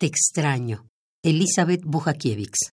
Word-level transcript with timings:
Te 0.00 0.06
extraño. 0.06 0.86
Elizabeth 1.24 1.82
Bujakiewicz. 1.84 2.70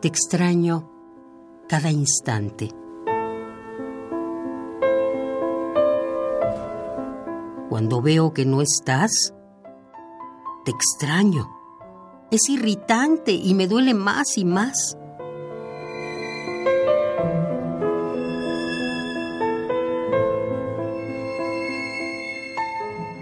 Te 0.00 0.06
extraño 0.06 0.88
cada 1.68 1.90
instante. 1.90 2.68
Cuando 7.68 8.00
veo 8.00 8.32
que 8.32 8.44
no 8.46 8.62
estás, 8.62 9.34
te 10.64 10.70
extraño. 10.70 11.63
Es 12.34 12.48
irritante 12.48 13.30
y 13.30 13.54
me 13.54 13.68
duele 13.68 13.94
más 13.94 14.36
y 14.38 14.44
más. 14.44 14.98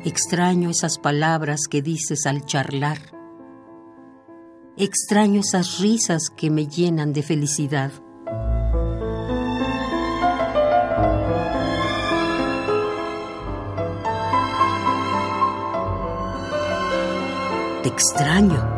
Extraño 0.06 0.70
esas 0.70 0.96
palabras 0.96 1.60
que 1.70 1.82
dices 1.82 2.24
al 2.24 2.46
charlar. 2.46 2.96
Extraño 4.78 5.40
esas 5.40 5.78
risas 5.78 6.30
que 6.34 6.48
me 6.48 6.66
llenan 6.66 7.12
de 7.12 7.22
felicidad. 7.22 7.92
Te 17.82 17.90
extraño. 17.90 18.71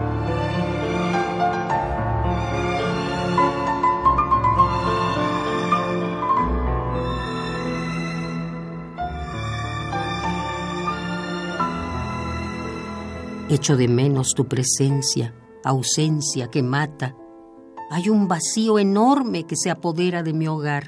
Echo 13.51 13.77
de 13.77 13.89
menos 13.89 14.33
tu 14.35 14.49
presencia, 14.49 15.35
ausencia 15.65 16.49
que 16.49 16.63
mata. 16.63 17.15
Hay 17.91 18.09
un 18.09 18.27
vacío 18.27 18.79
enorme 18.79 19.45
que 19.45 19.55
se 19.55 19.71
apodera 19.71 20.23
de 20.23 20.33
mi 20.33 20.49
hogar. 20.49 20.87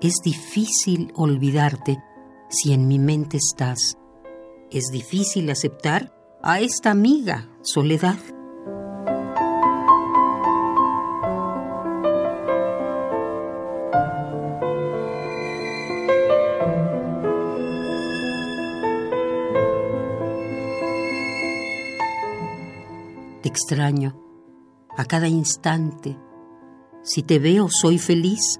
Es 0.00 0.14
difícil 0.24 1.12
olvidarte 1.14 2.02
si 2.48 2.72
en 2.72 2.88
mi 2.88 2.98
mente 2.98 3.36
estás. 3.36 3.98
Es 4.70 4.84
difícil 4.90 5.50
aceptar 5.50 6.14
a 6.42 6.60
esta 6.60 6.90
amiga, 6.90 7.50
Soledad. 7.60 8.18
Te 23.44 23.50
extraño 23.50 24.18
a 24.96 25.04
cada 25.04 25.28
instante. 25.28 26.18
Si 27.02 27.22
te 27.22 27.38
veo 27.38 27.68
soy 27.68 27.98
feliz, 27.98 28.58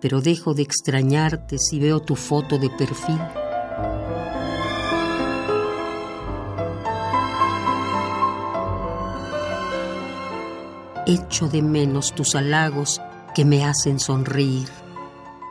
pero 0.00 0.22
dejo 0.22 0.54
de 0.54 0.62
extrañarte 0.62 1.58
si 1.58 1.78
veo 1.78 2.00
tu 2.00 2.16
foto 2.16 2.56
de 2.56 2.70
perfil. 2.70 3.20
Echo 11.06 11.48
de 11.48 11.60
menos 11.60 12.14
tus 12.14 12.34
halagos 12.36 12.98
que 13.34 13.44
me 13.44 13.62
hacen 13.62 14.00
sonreír. 14.00 14.70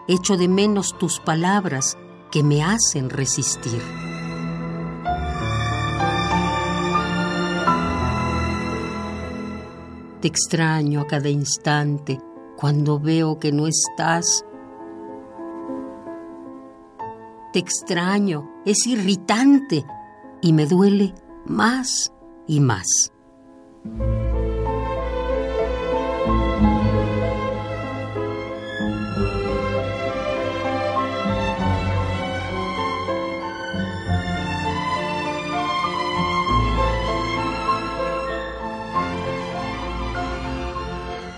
Echo 0.08 0.36
de 0.36 0.48
menos 0.48 0.98
tus 0.98 1.20
palabras 1.20 1.96
que 2.32 2.42
me 2.42 2.64
hacen 2.64 3.12
resistir. 3.12 4.09
Te 10.22 10.28
extraño 10.28 11.02
a 11.02 11.08
cada 11.08 11.30
instante 11.30 12.20
cuando 12.58 13.00
veo 13.00 13.40
que 13.40 13.52
no 13.52 13.68
estás. 13.68 14.46
Te 17.54 17.60
extraño, 17.60 18.62
es 18.66 18.86
irritante 18.86 19.86
y 20.42 20.54
me 20.54 20.66
duele 20.66 21.14
más 21.46 22.12
y 22.48 22.60
más. 22.60 23.14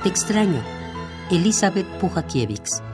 Extraño. 0.03 0.63
Elizabeth 1.29 1.85
Pujakiewicz. 1.99 2.90